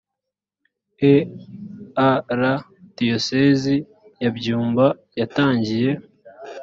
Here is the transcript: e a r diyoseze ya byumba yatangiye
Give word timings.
e 1.13 1.13
a 2.09 2.11
r 2.39 2.41
diyoseze 2.95 3.75
ya 4.21 4.29
byumba 4.35 4.85
yatangiye 5.19 5.89